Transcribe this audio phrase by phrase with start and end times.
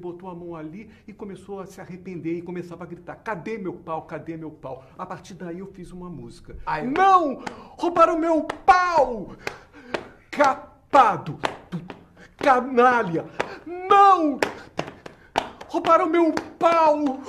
[0.00, 3.74] botou a mão ali e começou a se arrepender e começava a gritar: Cadê meu
[3.74, 4.02] pau?
[4.02, 4.84] Cadê meu pau?
[4.98, 6.56] A partir daí eu fiz uma música.
[6.66, 7.44] Ai, Não!
[7.78, 9.36] Roubaram meu pau!
[10.32, 11.38] Capado!
[12.36, 13.24] Canalha!
[13.64, 14.40] Não!
[15.68, 17.20] Roubaram meu pau!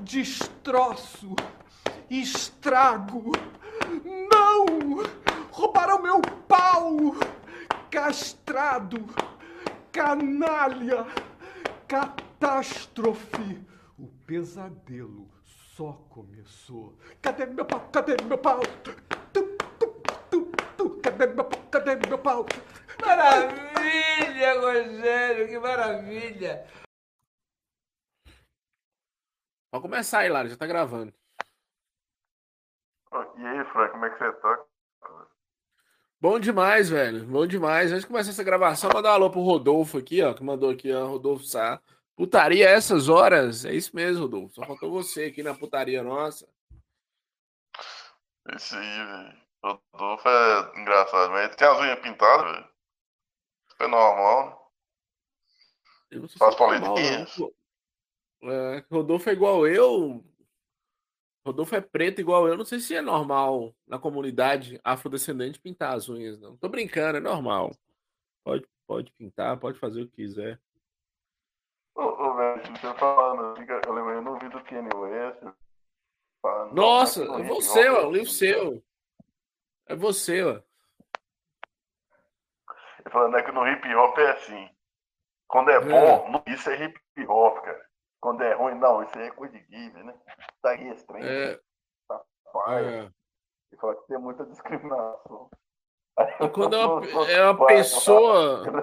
[0.00, 1.34] Destroço!
[2.10, 3.32] Estrago!
[4.30, 5.02] Não!
[5.50, 7.16] Roubaram meu pau!
[7.90, 9.06] Castrado!
[9.90, 11.06] Canalha!
[11.88, 13.64] Catástrofe!
[13.98, 16.98] O pesadelo só começou.
[17.22, 17.88] Cadê meu pau?
[17.92, 18.60] Cadê meu pau?
[18.82, 18.92] Tu,
[19.32, 19.42] tu,
[19.78, 19.86] tu,
[20.76, 21.00] tu.
[21.00, 21.60] Cadê meu pau?
[21.70, 22.46] Cadê meu pau?
[23.00, 26.66] Maravilha, Rogério, que maravilha!
[29.70, 31.12] Pode começar aí, Lara, já tá gravando.
[33.36, 34.64] E aí, Frank, como é que você tá?
[36.24, 37.22] Bom demais, velho.
[37.26, 37.92] Bom demais.
[37.92, 40.90] Antes de começar essa gravação, mandar um alô pro Rodolfo aqui, ó, que mandou aqui,
[40.90, 41.78] ó, Rodolfo Sá.
[42.16, 43.66] Putaria essas horas?
[43.66, 44.54] É isso mesmo, Rodolfo.
[44.54, 46.48] Só faltou você aqui na putaria nossa.
[48.56, 49.38] Isso aí, velho.
[49.92, 52.68] Rodolfo é engraçado, mas ele tem as unhas pintadas, velho.
[53.80, 54.72] É normal.
[56.38, 57.26] Faz politinha.
[58.44, 60.24] É, Rodolfo é igual eu.
[61.46, 62.56] Rodolfo é preto igual eu.
[62.56, 66.56] Não sei se é normal na comunidade afrodescendente pintar as unhas, não.
[66.56, 67.70] Tô brincando, é normal.
[68.42, 70.58] Pode, pode pintar, pode fazer o que quiser.
[71.94, 75.42] Ô, ô velho, você falando, eu lembrei no vídeo do Kanye West.
[76.40, 78.82] Falando, Nossa, é você, ó, o livro seu.
[79.86, 80.62] É você, ó.
[83.00, 84.70] Ele falando é que no hip hop é assim.
[85.46, 85.80] Quando é, é.
[85.80, 87.86] bom, isso é hip hop, cara.
[88.24, 90.14] Quando é ruim, não, isso aí é coisa de game, né?
[90.62, 91.26] Tá aí estranho.
[91.26, 91.60] É.
[92.08, 92.24] Tá
[92.80, 93.10] é.
[93.70, 95.50] E fala que tem muita discriminação.
[96.40, 98.62] E quando é uma, é uma pessoa.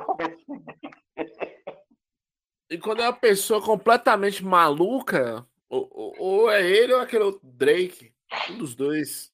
[2.69, 8.15] E quando é uma pessoa completamente maluca, ou, ou é ele ou aquele outro Drake.
[8.49, 9.33] Um dos dois.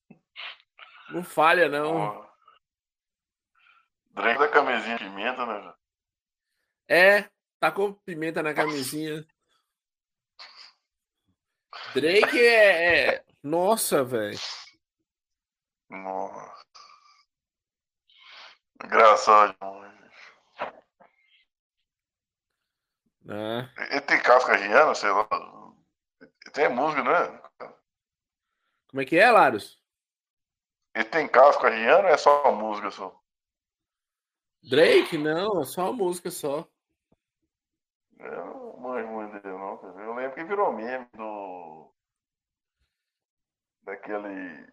[1.11, 2.27] Não falha, não.
[4.11, 5.73] Drake da camisinha de pimenta, né?
[6.89, 7.29] É,
[7.59, 9.23] tacou pimenta na camisinha.
[11.93, 13.15] Drake é.
[13.15, 13.25] é...
[13.43, 14.37] Nossa, velho.
[15.89, 16.65] Nossa.
[18.83, 19.55] Engraçado.
[23.29, 23.85] É.
[23.91, 25.27] Ele tem casca riana, sei lá.
[26.21, 27.41] Ele tem música, né?
[28.89, 29.81] Como é que é, Larus?
[30.95, 33.21] Ele tem casca riana ou é só música só?
[34.63, 35.17] Drake?
[35.17, 36.67] Não, é só música só.
[38.19, 39.99] É, não manjo muito dele, não.
[39.99, 41.23] Eu lembro que virou meme do.
[43.87, 44.67] Daquele.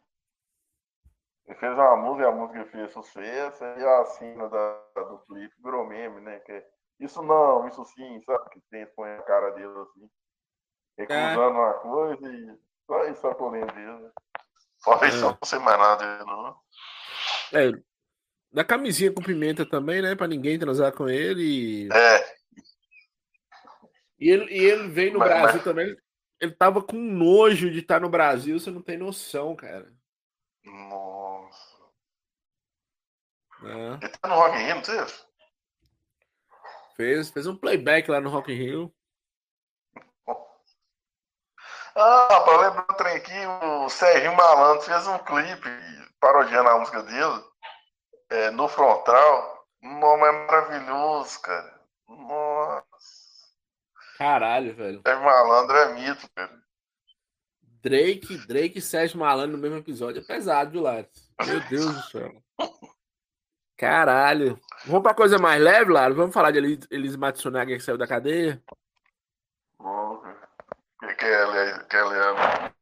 [1.46, 5.54] Ele fez uma música e a música fez sucesso, e a cena da, do clipe
[5.62, 6.40] virou meme, né?
[6.40, 6.66] Que é
[6.98, 8.50] isso não, isso sim, sabe?
[8.50, 10.10] Que tem põe a cara dele assim,
[10.98, 11.46] recusando é.
[11.46, 14.10] uma coisa e só isso só que eu lembro dele.
[14.82, 15.28] Fora isso, é.
[15.28, 16.60] não sei mais nada não.
[17.52, 17.70] É,
[18.52, 20.16] da camisinha com pimenta também, né?
[20.16, 21.88] Pra ninguém transar com ele.
[21.92, 22.34] É.
[24.18, 25.64] E ele, e ele veio no mas, Brasil mas...
[25.64, 25.96] também.
[26.44, 29.90] Ele tava com nojo de estar no Brasil, você não tem noção, cara.
[30.62, 31.74] Nossa.
[33.62, 34.04] É.
[34.04, 35.24] Ele tá no Rock in Rio, não sei.
[36.96, 38.94] Fez, fez um playback lá no Rock in Rio.
[41.96, 45.70] Ah, pra lembrar o trem aqui, o Serginho Malandro fez um clipe
[46.18, 47.44] parodiando a música dele
[48.30, 49.64] é, no frontal.
[49.80, 51.73] Um nome é maravilhoso, cara.
[54.18, 55.02] Caralho, velho.
[55.06, 56.62] Sérgio Malandro é mito, cara.
[57.82, 61.30] Drake, Drake e Sérgio Malandro no mesmo episódio é pesado, viu, Lares?
[61.44, 62.42] Meu Deus do céu.
[63.76, 64.58] Caralho.
[64.86, 66.14] Vamos pra coisa mais leve, Laro?
[66.14, 68.62] Vamos falar de Elis, Elis Matsunaga que saiu da cadeia?
[69.78, 70.22] O
[71.18, 71.86] que é ler?
[71.86, 72.74] Quer ler?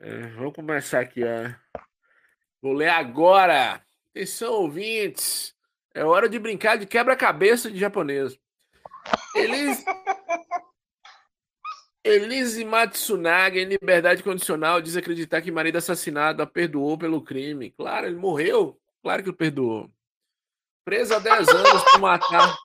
[0.00, 1.80] É, vamos começar aqui, ó.
[2.60, 3.82] Vou ler agora.
[4.10, 5.54] Atenção, ouvintes.
[5.94, 8.38] É hora de brincar de quebra-cabeça de japonês.
[9.34, 9.84] Elis...
[12.08, 17.70] Elise Matsunaga, em liberdade condicional, diz acreditar que marido assassinado a perdoou pelo crime.
[17.72, 18.80] Claro, ele morreu.
[19.02, 19.90] Claro que ele perdoou.
[20.84, 22.56] Preso há 10 anos por matar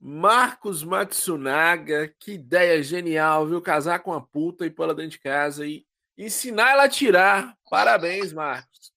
[0.00, 2.14] Marcos Matsunaga.
[2.18, 3.60] Que ideia genial, viu?
[3.60, 5.84] Casar com a puta e pôr ela dentro de casa e
[6.16, 7.54] ensinar ela a tirar.
[7.68, 8.90] Parabéns, Marcos.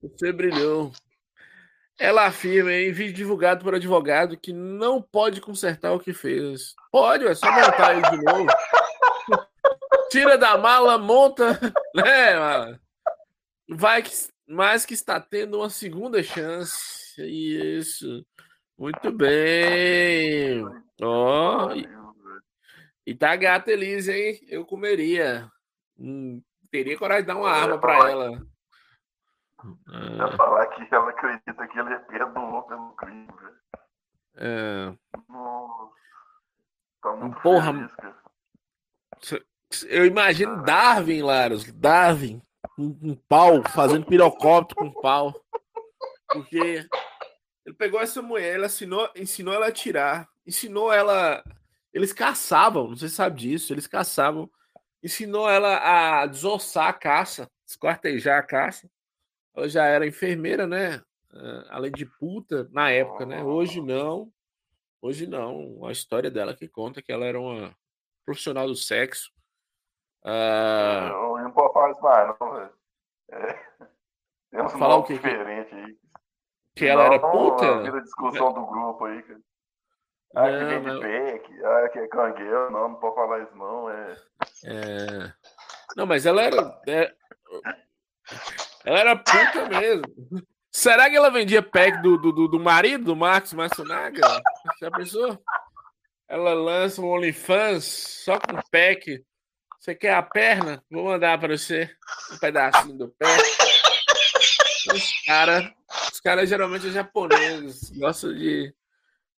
[0.00, 0.92] Você brilhou.
[1.98, 6.74] Ela afirma em vídeo divulgado por advogado que não pode consertar o que fez.
[6.92, 8.46] Pode, é só montar ele de novo.
[10.10, 11.58] Tira da mala, monta,
[11.94, 12.80] né, mala?
[13.68, 14.10] Vai que,
[14.46, 17.14] mais que está tendo uma segunda chance.
[17.18, 18.24] Isso.
[18.78, 20.62] Muito bem.
[21.00, 21.88] Ó, oh, e,
[23.06, 24.40] e tá gata Elise, hein?
[24.48, 25.50] Eu comeria.
[25.98, 28.46] Hum, teria coragem de dar uma arma para ela.
[29.88, 30.36] Ah.
[30.36, 33.56] falar que ela acredita que ele é perdoou pelo crime, velho.
[34.36, 34.94] É.
[35.28, 35.96] Nossa.
[37.02, 37.72] Tá muito Porra.
[39.20, 39.50] Feliz,
[39.88, 41.64] eu imagino Darwin, Laros.
[41.72, 42.42] Darwin.
[42.78, 45.34] Um, um pau, fazendo pirocóptero com um pau.
[46.28, 46.86] Porque
[47.64, 50.28] ele pegou essa mulher, ele ensinou, ensinou ela a atirar.
[50.46, 51.42] Ensinou ela.
[51.92, 53.72] Eles caçavam, não sei se sabe disso.
[53.72, 54.50] Eles caçavam.
[55.02, 55.76] Ensinou ela
[56.22, 58.88] a desossar a caça, esquartejar a caça.
[59.56, 61.02] Ela já era enfermeira, né?
[61.32, 63.42] Ah, além de puta, na época, né?
[63.42, 64.30] Hoje não.
[65.00, 65.84] Hoje não.
[65.86, 67.74] A história dela que conta que ela era uma
[68.24, 69.32] profissional do sexo.
[70.22, 71.08] Uh...
[71.08, 72.70] Não, não pode falar isso mais, não, velho.
[73.30, 73.66] É.
[74.50, 75.96] Tem uns falar o que diferente aí.
[76.74, 77.82] Que ela não, era puta?
[77.82, 79.40] Vira discussão do grupo aí, cara.
[80.34, 83.88] Ah, que vem de PEC, ah, que é cangueiro, não, não pode falar isso, não.
[83.88, 84.16] É...
[84.64, 85.32] é...
[85.96, 87.15] Não, mas ela era.
[88.86, 88.90] É...
[88.90, 90.46] Ela era puta mesmo.
[90.70, 94.20] Será que ela vendia pack do, do, do marido, do Marcos Matsunaga?
[94.80, 95.42] Já pensou?
[96.28, 97.84] Ela lança um OnlyFans
[98.24, 99.24] só com pack.
[99.80, 100.82] Você quer a perna?
[100.90, 101.90] Vou mandar para você
[102.32, 103.26] um pedacinho do pé.
[104.92, 105.72] Os caras
[106.12, 108.74] os cara geralmente são japoneses, gostam de.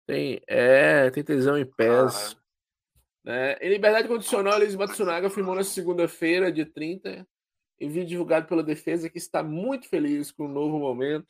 [0.06, 2.37] Tem, é, tem tesão em pés.
[3.25, 3.56] Né?
[3.61, 7.27] Em liberdade condicional, Elis Matsunaga firmou na segunda-feira, dia 30,
[7.86, 11.26] vídeo divulgado pela defesa, que está muito feliz com o novo momento,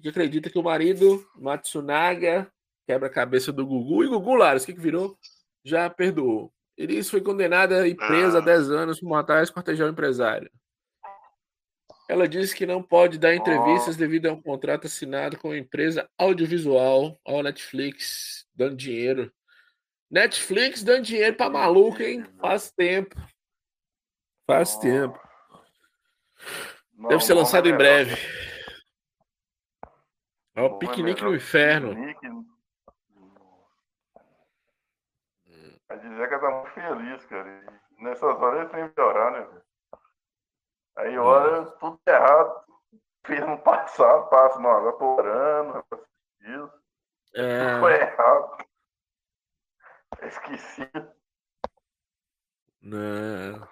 [0.00, 2.50] que acredita que o marido, Matsunaga,
[2.86, 5.18] quebra a cabeça do Gugu, e Gugu Lares, o que, que virou?
[5.64, 6.52] Já perdoou.
[6.76, 10.50] Elis foi condenada e presa há 10 anos por matar e escortejar o empresário.
[12.08, 16.08] Ela disse que não pode dar entrevistas devido a um contrato assinado com a empresa
[16.18, 19.32] audiovisual, ao Netflix, dando dinheiro.
[20.10, 22.24] Netflix dando dinheiro pra maluco, hein?
[22.40, 23.14] Faz tempo.
[24.44, 25.29] Faz tempo.
[26.94, 28.16] Não, Deve ser lançado em breve.
[30.54, 31.92] É o Piquenique no Inferno.
[35.88, 37.48] A dizer que ela tá muito feliz, cara.
[37.98, 39.62] E nessas horas ele tem que orar, né?
[40.96, 42.64] Aí olha, tudo errado.
[43.24, 45.84] Fiz no passado, passo, não, agora tô orando,
[46.40, 46.72] isso.
[47.34, 47.78] É...
[47.80, 48.66] Foi errado.
[50.22, 50.90] Esqueci.
[52.80, 53.68] Não.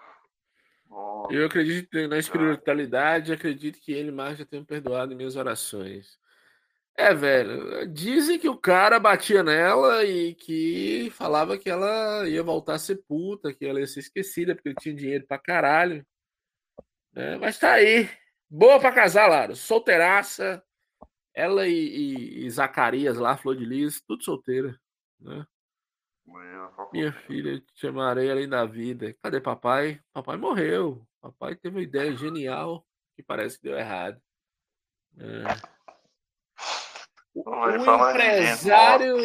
[1.30, 6.18] Eu acredito na espiritualidade, acredito que ele mais já tenha perdoado em minhas orações.
[6.96, 12.74] É, velho, dizem que o cara batia nela e que falava que ela ia voltar
[12.74, 16.04] a ser puta, que ela ia ser esquecida porque ele tinha dinheiro pra caralho.
[17.14, 18.08] É, mas tá aí.
[18.50, 19.54] Boa pra casar, Laro.
[19.54, 20.62] Solteiraça.
[21.34, 24.76] Ela e, e, e Zacarias lá, Flor de Lis, tudo solteira.
[25.20, 25.46] Né?
[26.92, 29.14] Minha filha, te chamarei além da vida.
[29.22, 30.00] Cadê papai?
[30.12, 31.06] Papai morreu.
[31.20, 32.84] Papai teve uma ideia genial
[33.16, 34.20] que parece que deu errado.
[35.18, 35.78] É.
[37.34, 39.16] O, empresário.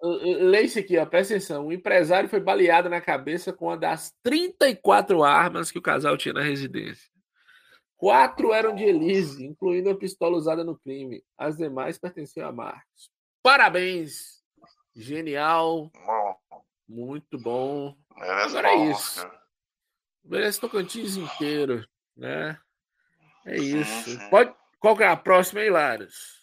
[0.00, 1.66] Lê isso aqui, ó, presta atenção.
[1.66, 6.34] O empresário foi baleado na cabeça com uma das 34 armas que o casal tinha
[6.34, 7.10] na residência.
[7.96, 11.22] Quatro eram de Elise, incluindo a pistola usada no crime.
[11.38, 13.10] As demais pertenciam a Marcos.
[13.42, 14.41] Parabéns!
[14.94, 15.90] Genial.
[16.88, 17.96] Muito bom.
[18.16, 19.30] Merece Agora é isso.
[20.24, 22.58] Merece Tocantins inteiro, né?
[23.46, 24.18] É isso.
[24.30, 24.54] Pode...
[24.78, 26.42] Qual que é a próxima, hein, Laros?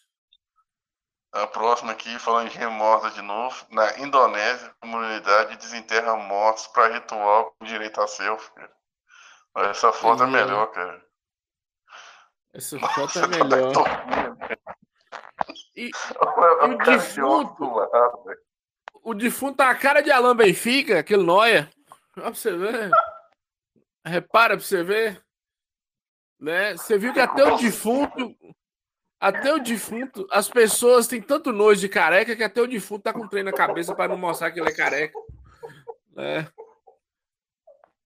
[1.32, 3.66] A próxima aqui, falando de remorsa de novo.
[3.70, 8.52] Na Indonésia, a comunidade desenterra mortos para ritual com direito a selfie.
[9.58, 11.06] Essa foto é melhor, cara.
[12.54, 13.74] Essa foto é melhor.
[15.80, 15.92] E,
[16.68, 17.90] o defunto.
[19.02, 21.70] O defunto tá a cara de Alain Benfica, aquele noia.
[22.18, 22.92] Olha pra você ver.
[24.06, 25.24] Repara pra você ver.
[26.38, 26.76] Né?
[26.76, 28.36] Você viu que até o defunto.
[29.22, 33.14] Até o defunto, as pessoas têm tanto nojo de careca que até o defunto tá
[33.14, 35.18] com trem na cabeça para não mostrar que ele é careca.
[36.14, 36.48] Né?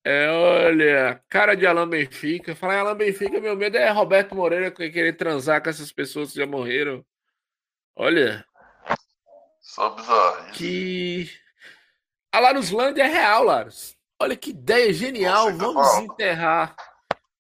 [0.04, 2.56] É, olha, cara de Alain Benfica.
[2.56, 6.40] Falar em Alain Benfica, meu medo é Roberto Moreira querer transar com essas pessoas que
[6.40, 7.06] já morreram.
[7.96, 8.46] Olha.
[9.60, 10.52] Só bizarro.
[10.54, 11.30] Que.
[12.32, 13.96] A Laruslândia é real, Larus.
[14.20, 15.48] Olha que ideia genial.
[15.48, 16.76] Tá Vamos desenterrar.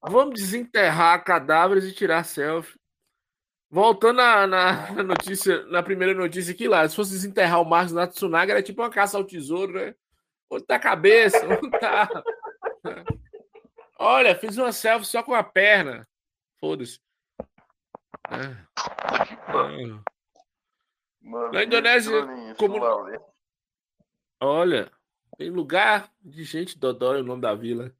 [0.01, 2.77] Vamos desenterrar cadáveres e tirar selfie.
[3.69, 8.53] Voltando na, na, notícia, na primeira notícia aqui, lá, se fosse desenterrar o Marcos Natsunaga,
[8.53, 9.95] era tipo uma caça ao tesouro, né?
[10.49, 11.39] Onde tá a cabeça?
[11.47, 12.07] Onde tá?
[13.97, 16.07] Olha, fiz uma selfie só com a perna.
[16.59, 16.99] Foda-se.
[18.29, 18.55] É.
[21.23, 22.11] Na Indonésia,
[22.57, 22.79] como...
[24.41, 24.91] Olha,
[25.37, 27.95] tem lugar de gente dodói o nome da vila.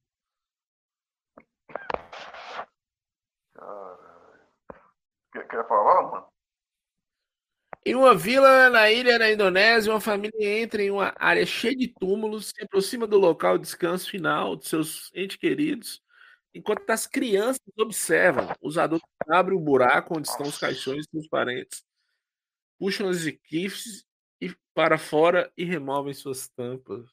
[5.32, 6.27] Quer, quer falar, mano?
[7.86, 11.88] Em uma vila na ilha na Indonésia, uma família entra em uma área cheia de
[11.88, 16.01] túmulos, se aproxima do local de descanso final de seus entes queridos,
[16.53, 18.56] enquanto as crianças observam.
[18.62, 21.84] Os adultos abrem o buraco onde estão os caixões dos parentes,
[22.77, 24.06] puxam as equipes
[24.42, 27.10] e para fora e removem suas tampas.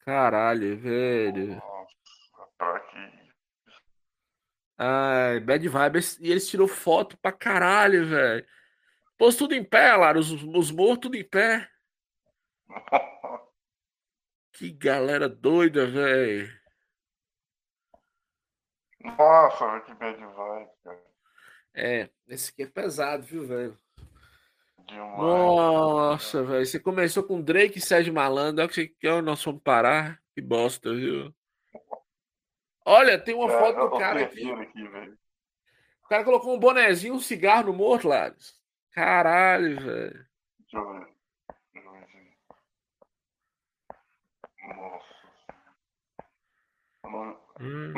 [0.00, 1.60] Caralho, velho.
[1.60, 3.18] Que
[4.78, 6.18] Ai, bad vibes.
[6.20, 8.46] E eles tirou foto pra caralho, velho.
[9.18, 10.18] Pôs tudo em pé, Lara.
[10.18, 11.68] Os, os mortos tudo em pé.
[14.52, 16.50] Que galera doida, velho.
[18.98, 21.07] Nossa, que bad vibe, cara.
[21.74, 23.78] É, esse aqui é pesado, viu, velho?
[24.86, 25.18] Demais.
[25.18, 26.64] Nossa, velho.
[26.66, 28.62] Você começou com Drake e Sérgio Malandro.
[28.62, 30.20] Olha que, você- que nós fomos parar.
[30.34, 31.34] Que bosta, viu?
[32.84, 34.50] Olha, tem uma É, foto é o do cara aqui.
[34.50, 34.82] aqui.
[36.04, 38.58] O cara colocou um bonezinho, um cigarro no morto, Lares.
[38.92, 40.26] Caralho, velho.
[40.58, 41.08] Deixa eu ver.
[41.74, 42.36] Deixa eu ver aqui.
[44.74, 45.14] Nossa.
[47.04, 47.92] Eu não- Hum.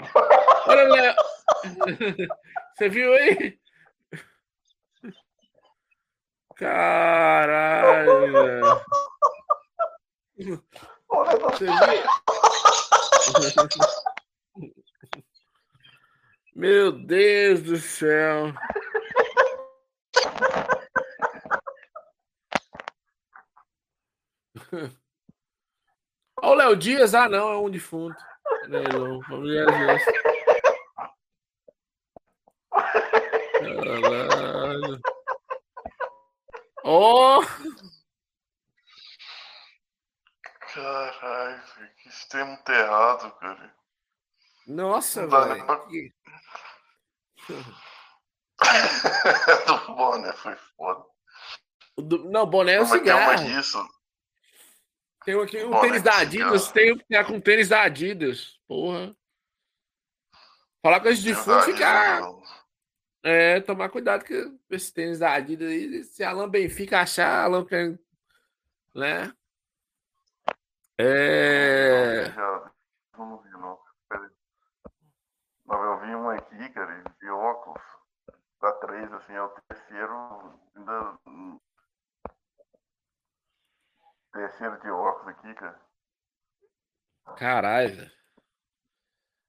[0.66, 1.14] Olha, Léo.
[2.74, 3.60] Você viu aí?
[6.56, 8.12] Caralho,
[10.36, 11.74] Você viu?
[16.54, 18.52] Meu Deus do céu.
[26.42, 27.14] Olha o Léo Dias.
[27.14, 28.29] Ah, não, é um defunto.
[28.46, 28.68] É
[28.98, 29.22] não.
[29.22, 30.02] Familiar Dias.
[33.60, 35.00] Caralho.
[36.84, 37.40] Oh!
[40.72, 41.62] Caralho,
[42.02, 43.74] que extremo errado, cara.
[44.66, 45.66] Nossa, velho.
[45.66, 46.12] pra- Que-
[49.66, 51.04] Do boné foi foda.
[51.96, 53.44] do- Não, boné é o Mas tem uma cigarro.
[53.44, 53.88] disso.
[55.30, 56.74] Tem aqui um Boné tênis da Adidas, cigarro.
[56.74, 58.58] tem o que tá com tênis da Adidas.
[58.66, 59.16] Porra.
[60.82, 62.20] Falar com esse defunto ficar.
[62.20, 62.42] não.
[63.22, 66.02] É, tomar cuidado com esse tênis da Adidas aí.
[66.02, 67.96] Se Alan Benfica achar, Alan quer.
[68.92, 69.32] Né?
[70.98, 72.28] É.
[73.16, 73.78] Não vi, não.
[75.64, 77.82] Não, eu vi um aqui, cara, de óculos.
[78.60, 80.60] Da três, assim, é o terceiro.
[80.74, 81.18] Ainda.
[84.32, 85.80] Terceiro de óculos aqui, cara.
[87.36, 88.10] Caralho, velho.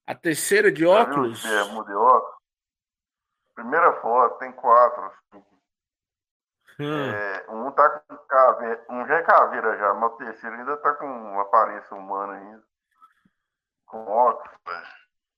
[0.07, 1.41] A terceira de Já viu óculos.
[1.41, 2.41] de óculos?
[3.55, 5.03] Primeira foto, tem quatro.
[5.05, 5.45] assim.
[6.79, 7.11] Hum.
[7.13, 10.93] É, um tá com caveira, um já é caveira já, mas o terceiro ainda tá
[10.95, 12.63] com aparência humana ainda.
[13.85, 14.87] Com óculos, velho.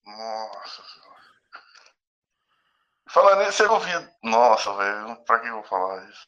[0.06, 1.22] Nossa senhora.
[3.10, 4.00] Falando nisso, você ouviu.
[4.24, 6.28] Nossa, velho, pra que eu vou falar isso?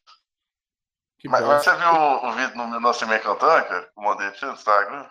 [1.18, 1.72] Que Mas, bosta.
[1.72, 3.90] você viu o, o vídeo no meu nosso e cantando, cara?
[3.96, 5.10] O modelo no Instagram?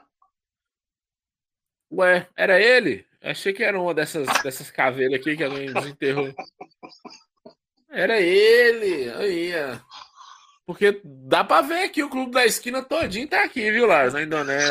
[1.93, 3.07] Ué, era ele?
[3.23, 6.35] Achei que era uma dessas, dessas caveiras aqui que alguém desenterrou.
[7.89, 9.09] Era ele!
[9.13, 9.79] Aí, ó.
[10.67, 14.13] Porque dá pra ver que o clube da esquina todinho tá aqui, viu, Lars?
[14.13, 14.69] Na Indonésia.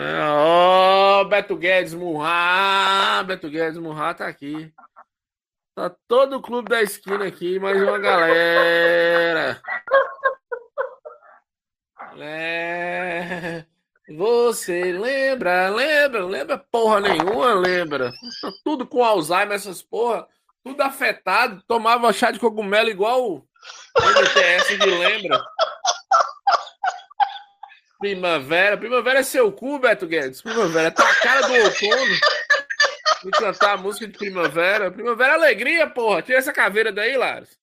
[0.00, 3.22] É, Ó, Beto Guedes Murra!
[3.24, 4.72] Beto Guedes Murra tá aqui.
[5.76, 9.60] Tá todo o clube da esquina aqui, mais uma galera.
[12.18, 13.62] É...
[14.08, 18.10] Você lembra, lembra, lembra porra nenhuma, lembra.
[18.40, 20.26] Tá tudo com Alzheimer, essas porra,
[20.64, 21.62] tudo afetado.
[21.68, 23.46] Tomava chá de cogumelo igual o
[24.00, 25.44] MTS de lembra.
[27.98, 30.40] Primavera, primavera é seu cu, Beto Guedes.
[30.40, 32.14] Primavera, tá a cara do outono.
[33.26, 34.88] Vou cantar a música de primavera.
[34.88, 36.22] Primavera é alegria, porra.
[36.22, 37.58] Tira essa caveira daí, Laros.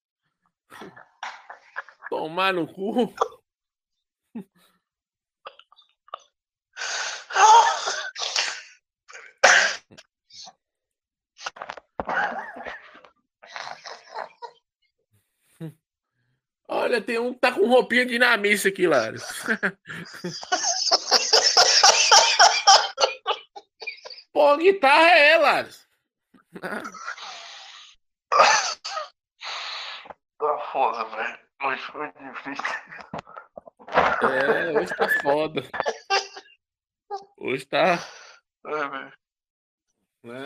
[2.10, 3.14] Tomar no cu.
[16.68, 19.22] Olha, tem um tá com roupinha de dinamite aqui, Laros.
[24.34, 25.68] Pô, a guitarra é ela.
[30.36, 31.38] Tá foda, velho.
[31.62, 32.64] Hoje foi difícil.
[33.88, 35.62] É, hoje tá foda.
[37.38, 37.98] Hoje tá.
[38.66, 39.12] É, velho.
[40.24, 40.44] Né?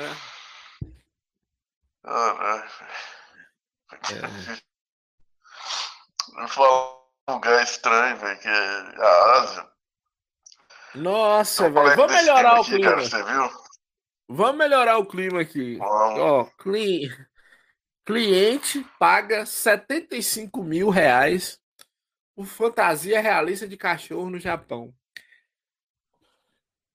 [2.04, 4.62] Caralho, velho.
[6.44, 6.48] É.
[6.48, 6.98] Falar
[7.30, 9.68] lugar estranho, velho, que é a Ásia.
[10.94, 11.96] Nossa, velho.
[11.96, 12.90] Vamos melhorar o clima.
[12.90, 13.67] Cara, você viu?
[14.28, 15.78] Vamos melhorar o clima aqui.
[15.80, 17.10] Ó, cli...
[18.04, 21.58] cliente paga 75 mil reais
[22.36, 24.94] por fantasia realista de cachorro no Japão.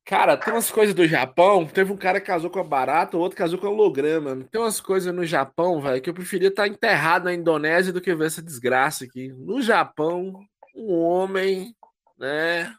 [0.06, 1.66] Cara, tem umas coisas do Japão.
[1.66, 4.44] Teve um cara que casou com a barata, o outro casou com a holograma.
[4.52, 8.13] Tem umas coisas no Japão, velho, que eu preferia estar enterrado na Indonésia do que
[8.13, 9.30] ver essa desgraça aqui.
[9.30, 10.40] No Japão,
[10.75, 11.74] um homem,
[12.18, 12.75] né?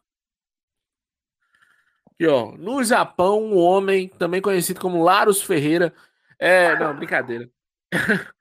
[2.14, 2.52] Aqui, ó.
[2.52, 5.92] No Japão, um homem, também conhecido como Laros Ferreira.
[6.38, 7.50] É, não, brincadeira.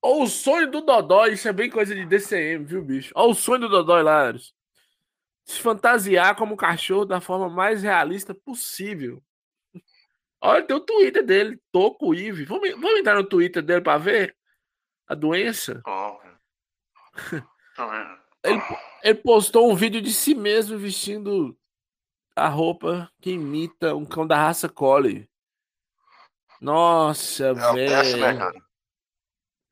[0.00, 3.12] Ou o sonho do Dodói, isso é bem coisa de DCM, viu, bicho?
[3.14, 4.54] Olha o sonho do Dodói, Laros
[5.44, 9.22] se fantasiar como cachorro da forma mais realista possível.
[10.40, 12.44] Olha, tem o Twitter dele, Toco Ive.
[12.44, 14.36] Vamos, vamos entrar no Twitter dele para ver
[15.06, 15.82] a doença?
[18.42, 18.60] ele,
[19.02, 21.56] ele postou um vídeo de si mesmo vestindo
[22.36, 25.28] a roupa que imita um cão da raça Collie.
[26.60, 28.18] Nossa, é velho.
[28.18, 28.60] Né,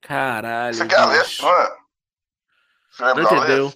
[0.00, 0.74] Caralho.
[0.74, 1.78] Você quer ler, não é?
[2.90, 3.74] Você não entendeu?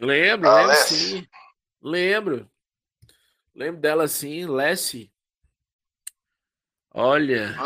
[0.00, 1.28] Lembro, lembro sim.
[1.80, 2.50] Lembro.
[3.54, 5.10] Lembro dela sim, Lessie.
[6.92, 7.56] Olha.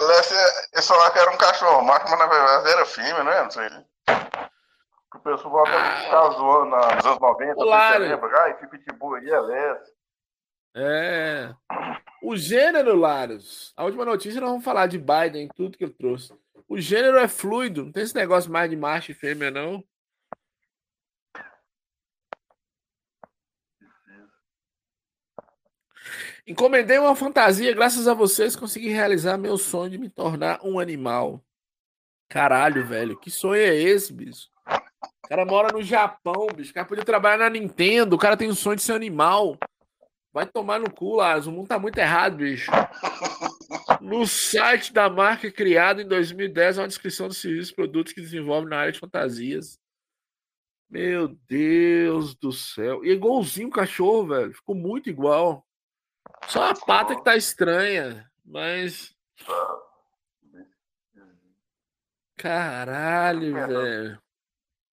[0.00, 0.36] Lessie,
[0.72, 3.42] esse lá que era um cachorro macho, mas na verdade era fêmea, não é?
[3.42, 3.68] Não sei.
[5.16, 8.04] O pessoal ah, ficava zoando nos anos 90, claro.
[8.04, 8.42] você lembra?
[8.42, 9.94] Ai, que pitbull aí é Lessie.
[10.74, 11.54] É.
[12.22, 13.72] O gênero, Laros.
[13.76, 16.34] A última notícia nós vamos falar de Biden, tudo que ele trouxe.
[16.68, 19.82] O gênero é fluido, não tem esse negócio mais de macho e fêmea, não.
[26.46, 31.42] Encomendei uma fantasia, graças a vocês consegui realizar meu sonho de me tornar um animal.
[32.28, 34.55] Caralho, velho, que sonho é esse, bicho?
[35.26, 36.70] O cara mora no Japão, bicho.
[36.70, 39.58] O cara podia trabalhar na Nintendo, o cara tem o sonho de ser animal.
[40.32, 41.50] Vai tomar no cu, Lázaro.
[41.50, 42.70] O mundo tá muito errado, bicho.
[44.00, 48.20] No site da marca criado em 2010 há uma descrição dos serviços e produtos que
[48.20, 49.80] desenvolve na área de fantasias.
[50.88, 53.04] Meu Deus do céu.
[53.04, 54.54] E é igualzinho o cachorro, velho.
[54.54, 55.66] Ficou muito igual.
[56.46, 59.12] Só a pata que tá estranha, mas.
[62.36, 64.25] Caralho, velho.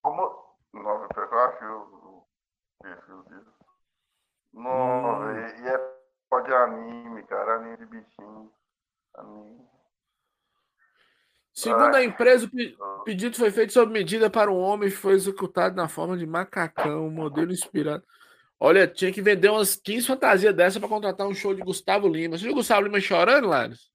[0.04, 0.44] Como.
[0.74, 2.28] Nossa, eu acho o
[2.82, 3.46] perfil dele.
[4.54, 5.66] Nossa, hum.
[5.66, 5.94] e é
[6.30, 7.56] pode anime, cara.
[7.56, 8.52] Anime de bichinho.
[9.16, 9.64] Anime.
[11.54, 12.50] Segundo a empresa,
[12.98, 16.26] o pedido foi feito sob medida para um homem e foi executado na forma de
[16.26, 18.04] macacão, modelo inspirado.
[18.60, 22.38] Olha, tinha que vender umas 15 fantasias dessa para contratar um show de Gustavo Lima.
[22.38, 23.92] Você viu o Gustavo Lima chorando, Lares?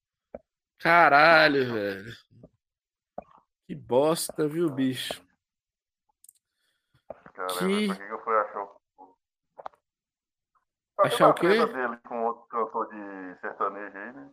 [0.79, 2.13] Caralho, velho.
[3.67, 5.21] Que bosta, viu, bicho?
[7.49, 7.95] Que...
[7.95, 8.69] que eu fui achar
[10.99, 11.49] Achar o quê?
[11.49, 14.31] dele com outro cantor de sertanejo aí, né?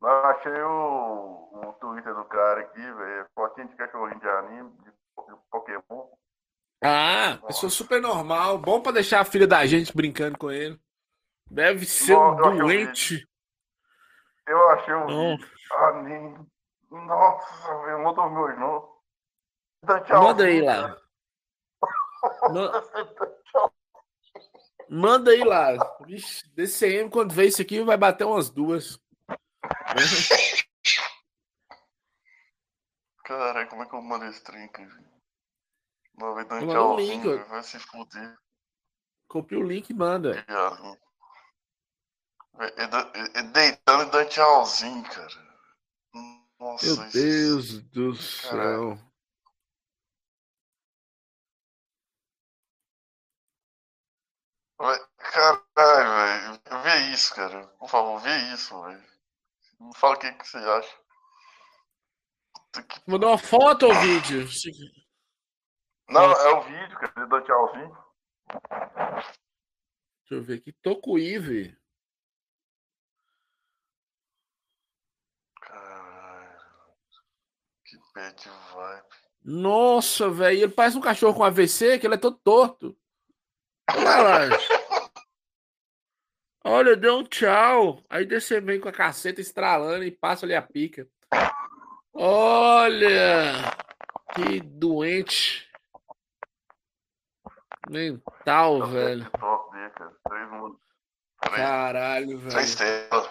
[0.00, 3.26] Mas achei o, o Twitter do cara aqui, velho.
[3.34, 6.08] Fotinho de cachorrinho de anime, de, de Pokémon.
[6.82, 8.58] Ah, pessoa super normal.
[8.58, 10.80] Bom pra deixar a filha da gente brincando com ele.
[11.48, 13.26] Deve ser Nossa, um doente.
[14.46, 15.48] Eu achei um vídeo.
[15.72, 16.46] Ah, nem...
[16.90, 18.88] Nossa, eu não dormi hoje, não.
[20.20, 20.96] Manda aí lá.
[24.88, 25.76] Manda aí lá.
[26.06, 28.98] Vixe, DCM, quando vê isso aqui, vai bater umas duas.
[33.24, 34.88] Caralho, como é que eu mando esse trem, cara?
[36.16, 37.26] Novidade Manda o link.
[37.48, 38.38] Vai se fuder.
[39.28, 40.42] Copia o link e manda.
[42.58, 42.84] É, é,
[43.34, 45.48] é deitando e dando tchauzinho, cara.
[46.58, 47.82] Nossa, Meu Deus isso...
[47.90, 48.50] do céu.
[48.50, 49.07] Caralho,
[54.78, 55.08] velho.
[56.82, 57.66] Vê isso, cara.
[57.78, 59.02] Por favor, vê isso, velho.
[59.80, 60.96] Me fala o que, que você acha.
[63.06, 64.46] Mandou uma foto ou vídeo?
[66.08, 67.96] Não, é o vídeo, que ele dá tchauzinho.
[70.20, 70.72] Deixa eu ver aqui.
[70.72, 71.76] Tô com o.
[75.60, 76.60] Caralho.
[77.84, 79.06] Que bad vibe.
[79.42, 80.62] Nossa, velho.
[80.62, 82.96] Ele parece um cachorro com AVC, que ele é todo torto.
[86.64, 88.02] Olha deu um tchau.
[88.10, 91.08] Aí desce meio com a caceta estralando e passa ali a pica.
[92.12, 93.52] Olha!
[94.34, 95.68] Que doente.
[97.88, 99.30] Mental, velho.
[101.40, 102.50] Caralho, velho.
[102.50, 103.26] Três telas.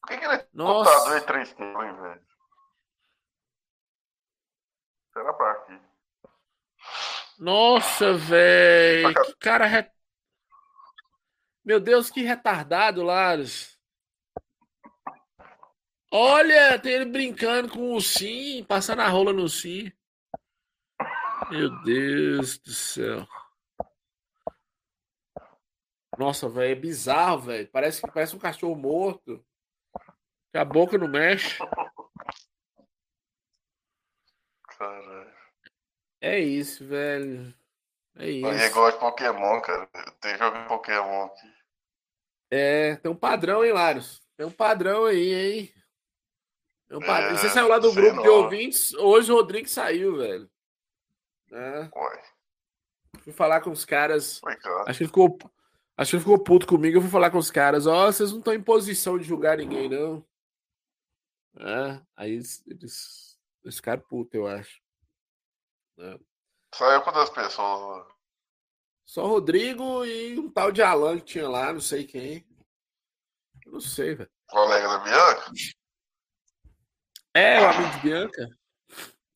[0.00, 0.90] Por que, que ele é Nossa.
[0.90, 2.26] computador e três telas, hein, velho?
[5.12, 5.87] Será pra aqui?
[7.38, 9.14] Nossa, velho.
[9.14, 9.66] Que cara.
[9.66, 9.90] Re...
[11.64, 13.78] Meu Deus, que retardado, Laros.
[16.10, 19.92] Olha, tem ele brincando com o sim, passando a rola no sim.
[21.50, 23.26] Meu Deus do céu.
[26.18, 27.68] Nossa, velho, é bizarro, velho.
[27.68, 29.44] Parece que parece um cachorro morto.
[30.50, 31.58] Que a boca não mexe.
[34.66, 35.37] Caralho.
[36.20, 37.54] É isso, velho.
[38.16, 38.46] É isso.
[38.46, 39.88] Eu gosto de Pokémon, cara.
[40.20, 41.52] Tem jogo de Pokémon aqui.
[42.50, 44.20] É, tem um padrão, hein, Larios?
[44.36, 45.74] Tem um padrão aí, hein?
[46.90, 47.30] Um padrão.
[47.30, 48.22] É, Você saiu lá do grupo não.
[48.22, 48.94] de ouvintes.
[48.94, 50.50] Hoje o Rodrigo saiu, velho.
[51.52, 51.88] É.
[51.94, 52.22] Ué.
[53.20, 54.40] Fui falar com os caras.
[54.86, 55.38] Acho que ele ficou.
[55.96, 56.96] Acho que ele ficou puto comigo.
[56.96, 57.86] Eu fui falar com os caras.
[57.86, 60.24] Ó, oh, vocês não estão em posição de julgar ninguém, não.
[61.58, 62.00] É.
[62.16, 62.64] Aí eles.
[62.66, 64.80] eles, eles ficaram putos, eu acho.
[65.98, 66.18] É.
[66.74, 68.06] Saiu quantas pessoas?
[69.04, 72.46] Só o Rodrigo e um tal de Alan que tinha lá, não sei quem.
[73.66, 74.30] Não sei, velho.
[74.46, 75.52] Colega da Bianca?
[77.34, 78.48] É, o amigo de Bianca.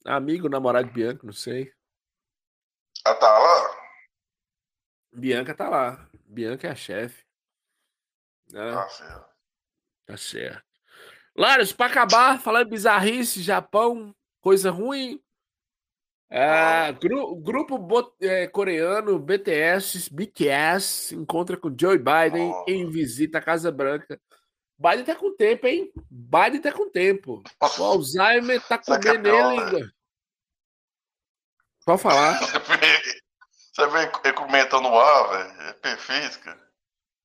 [0.04, 1.72] Amigo, namorado de Bianca, não sei.
[3.04, 3.82] Ela tá lá?
[5.12, 6.10] Bianca tá lá.
[6.26, 7.24] Bianca é a chefe.
[8.50, 8.72] Né?
[8.72, 9.32] Tá certo.
[10.06, 10.72] Tá certo.
[11.34, 15.22] Laros, pra acabar, falando bizarrice, Japão, coisa ruim.
[16.34, 22.64] É, gru, grupo bot, é, coreano BTS, BTS encontra com Joe Biden oh.
[22.66, 24.18] em visita à Casa Branca.
[24.78, 25.92] Biden tá com tempo, hein?
[26.10, 27.42] Biden tá com tempo.
[27.78, 29.92] O Alzheimer tá comendo ele ainda.
[31.84, 32.40] Pode falar.
[32.40, 35.60] Você vem cumprimentando o ar, velho.
[35.68, 36.62] É perfeito, cara.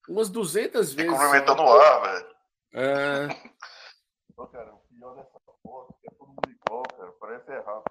[0.09, 1.11] Umas 200 vezes.
[1.11, 2.35] Cumprimentando o ar, velho.
[2.73, 3.27] É.
[4.35, 7.11] Pô, cara, o pior dessa foto é todo mundo igual, cara.
[7.21, 7.83] Parece errado.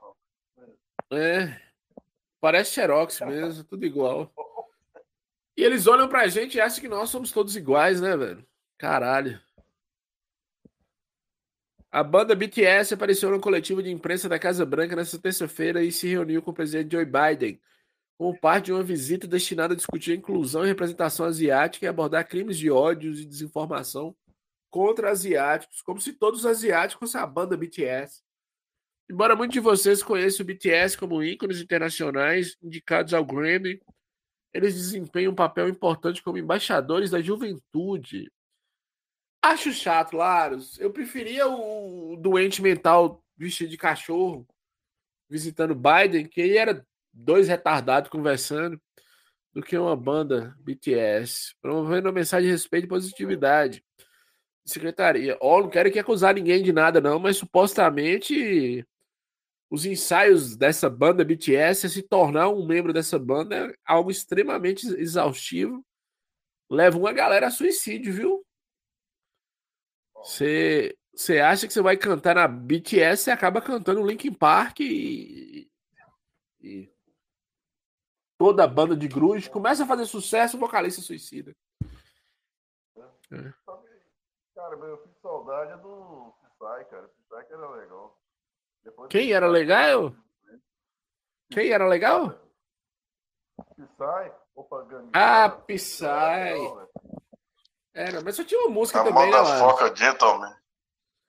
[1.10, 1.60] É.
[2.40, 4.32] Parece Xerox mesmo, tudo igual.
[5.56, 8.46] E eles olham pra gente e acham que nós somos todos iguais, né, velho?
[8.78, 9.40] Caralho.
[11.90, 16.06] A banda BTS apareceu no coletivo de imprensa da Casa Branca nesta terça-feira e se
[16.08, 17.58] reuniu com o presidente Joe Biden
[18.18, 22.26] como parte de uma visita destinada a discutir a inclusão e representação asiática e abordar
[22.26, 24.16] crimes de ódio e desinformação
[24.70, 28.22] contra asiáticos, como se todos os asiáticos fossem a banda BTS.
[29.10, 33.80] Embora muitos de vocês conheçam o BTS como ícones internacionais indicados ao Grammy,
[34.52, 38.28] eles desempenham um papel importante como embaixadores da juventude
[39.46, 40.76] Acho chato, Laros.
[40.80, 44.44] Eu preferia o doente mental vestido de cachorro
[45.30, 48.80] visitando Biden, que aí era dois retardados conversando,
[49.54, 53.84] do que uma banda BTS, promovendo uma mensagem de respeito e positividade.
[54.64, 55.38] Secretaria.
[55.40, 58.84] Ó, oh, não quero aqui acusar ninguém de nada, não, mas supostamente
[59.70, 65.84] os ensaios dessa banda BTS se tornar um membro dessa banda é algo extremamente exaustivo.
[66.70, 68.46] Leva uma galera a suicídio, viu?
[70.16, 75.70] Você, você acha que você vai cantar na BTS e acaba cantando Linkin Park e,
[76.60, 76.90] e
[78.38, 81.54] toda a banda de grunge começa a fazer sucesso, o vocalista suicida.
[83.32, 83.52] É.
[84.54, 87.08] Cara, eu fico saudade do Psy, cara.
[87.08, 88.18] Psy que era legal.
[88.86, 90.14] Depois Quem era legal?
[91.50, 92.38] Quem era legal?
[93.76, 95.10] Psy, opa, Gangue.
[95.12, 96.06] Ah, Psy.
[97.92, 99.58] Era, mas só tinha uma música a também, né?
[99.58, 100.54] Foca Gentleman.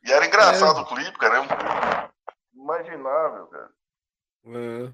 [0.04, 0.82] E era engraçado é.
[0.84, 1.40] o clipe, cara.
[1.40, 2.10] É
[2.56, 3.72] imaginável, cara.
[4.46, 4.94] É.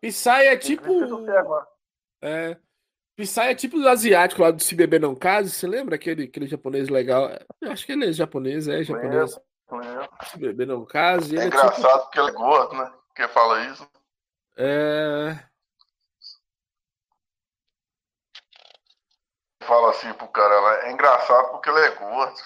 [0.00, 0.92] Psy é tipo.
[2.22, 2.56] É.
[3.16, 5.50] Psy é tipo o asiático lá do Se Beber Não Case.
[5.50, 7.30] Você lembra aquele, aquele japonês legal?
[7.60, 9.36] Eu acho que ele é japonês, é japonês.
[9.70, 11.36] Lembro, Se Beber Não Case.
[11.36, 12.04] É, é engraçado tipo...
[12.04, 12.92] porque ele é gordo, né?
[13.14, 13.88] Quem fala isso?
[14.56, 15.46] É.
[19.66, 22.40] fala assim pro cara, é engraçado porque ele é gordo.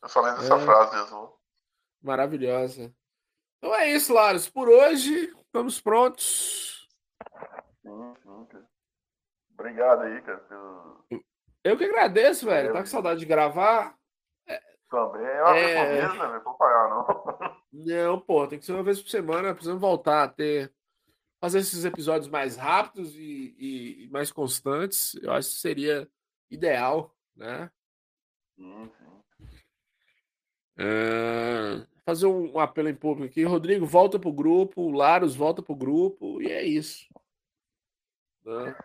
[0.00, 0.60] Eu só lembro dessa é.
[0.60, 1.36] frase mesmo.
[2.00, 2.94] Maravilhosa.
[3.58, 4.48] Então é isso, Laros.
[4.48, 6.88] Por hoje, estamos prontos.
[7.82, 8.66] Sim, sim, cara.
[9.52, 10.38] Obrigado aí, cara.
[10.38, 11.04] Pelo...
[11.62, 12.72] Eu que agradeço, velho.
[12.72, 13.94] Tá com saudade de gravar.
[14.90, 15.22] Também.
[15.22, 15.74] Eu acho é...
[15.74, 16.42] que mesmo, né?
[16.44, 17.60] Não pagar, não.
[17.72, 19.54] Não, pô, tem que ser uma vez por semana.
[19.54, 20.72] Precisamos voltar a ter
[21.40, 26.08] fazer esses episódios mais rápidos e, e, e, mais constantes, eu acho que seria
[26.50, 27.70] ideal, né?
[30.76, 33.42] É, fazer um, um, apelo em público aqui.
[33.44, 34.90] Rodrigo, volta pro grupo.
[34.90, 36.42] Laros, volta pro grupo.
[36.42, 37.08] E é isso.
[38.44, 38.76] Né?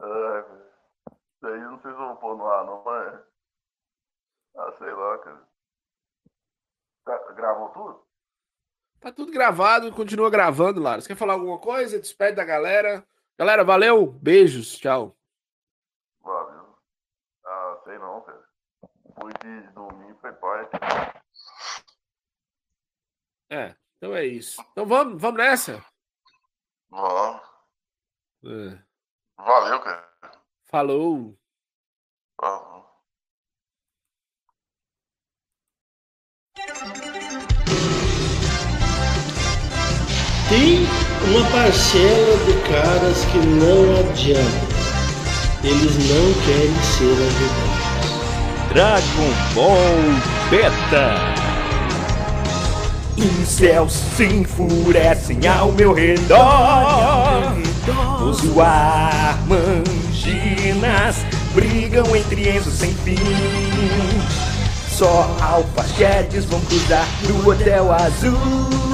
[0.00, 0.40] É,
[1.36, 3.20] isso aí não sei se vou pôr no ar, não, mas.
[4.56, 5.48] Ah, sei lá, cara.
[7.34, 8.04] Gravou tudo?
[9.00, 11.00] Tá tudo gravado, continua gravando, Lara.
[11.00, 11.98] Você quer falar alguma coisa?
[12.00, 13.06] Despede da galera.
[13.38, 14.06] Galera, valeu.
[14.06, 14.78] Beijos.
[14.78, 15.14] Tchau.
[16.22, 16.78] Valeu.
[17.44, 18.48] Ah, sei não, cara.
[19.04, 20.70] Depois de dormir, foi pai.
[23.50, 24.60] É, então é isso.
[24.72, 25.84] Então vamos, vamos nessa.
[26.88, 27.42] Vamos.
[28.44, 28.82] É.
[29.36, 30.12] Valeu, cara.
[30.64, 31.38] Falou.
[40.54, 40.86] Tem
[41.26, 44.74] uma parcela de caras que não adianta.
[45.64, 47.82] Eles não querem ser ajudados.
[48.72, 49.98] Dragon Ball
[50.50, 51.16] Beta.
[53.16, 57.52] Incels se enfurecem ao meu redor.
[58.22, 59.26] Uso armanginas
[61.52, 63.18] brigam entre eles sem fim.
[64.88, 68.93] Só alfachetes vão cruzar no hotel azul.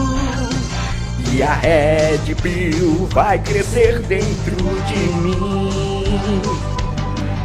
[1.32, 6.42] E a Red Pill vai crescer dentro de mim.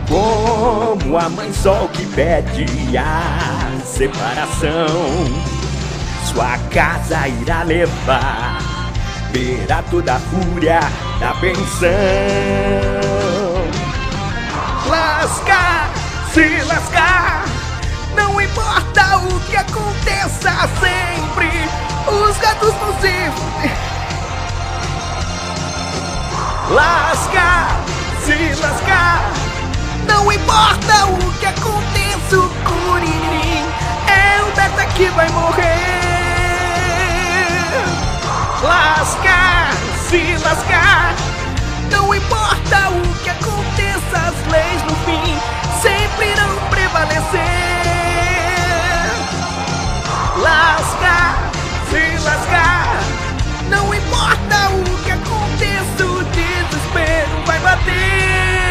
[0.08, 4.88] Como a mãe sol que pede a separação.
[6.26, 8.60] Sua casa irá levar,
[9.32, 10.80] verá toda a fúria
[11.20, 11.90] da pensão.
[14.88, 15.94] Lascar,
[16.34, 17.46] se lascar,
[18.16, 21.50] não importa o que aconteça sempre,
[22.08, 23.15] os gatos vão se.
[26.76, 27.70] Lascar,
[28.26, 29.32] se lascar.
[30.10, 33.64] Não importa o que aconteça, o Curirim
[34.10, 35.64] é o beta que vai morrer.
[38.62, 39.72] Lascar,
[40.10, 41.16] se lascar.
[41.90, 45.40] Não importa o que aconteça, as leis no fim
[45.82, 47.40] sempre irão prevalecer.
[50.42, 51.52] Lascar,
[51.90, 53.00] se lascar.
[53.70, 54.15] Não importa.
[57.84, 58.65] ti.